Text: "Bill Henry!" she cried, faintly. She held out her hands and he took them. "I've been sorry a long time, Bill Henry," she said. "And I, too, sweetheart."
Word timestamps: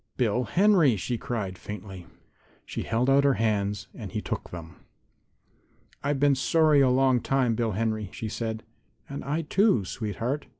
"Bill 0.17 0.45
Henry!" 0.45 0.95
she 0.95 1.19
cried, 1.19 1.59
faintly. 1.59 2.07
She 2.65 2.81
held 2.81 3.07
out 3.07 3.23
her 3.23 3.35
hands 3.35 3.87
and 3.93 4.11
he 4.11 4.19
took 4.19 4.49
them. 4.49 4.77
"I've 6.03 6.19
been 6.19 6.33
sorry 6.33 6.81
a 6.81 6.89
long 6.89 7.19
time, 7.21 7.53
Bill 7.53 7.73
Henry," 7.73 8.09
she 8.11 8.27
said. 8.27 8.63
"And 9.07 9.23
I, 9.23 9.43
too, 9.43 9.85
sweetheart." 9.85 10.47